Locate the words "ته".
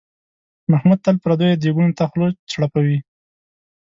1.97-2.03